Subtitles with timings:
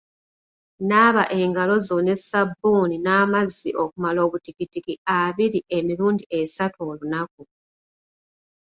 [0.89, 7.41] Naaba engalo zo ne sabbuuni n'amazzi okumala obutikitiki abiri emirundi esatu olunaku.